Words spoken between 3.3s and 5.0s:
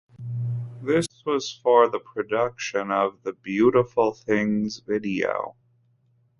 Beautiful Things"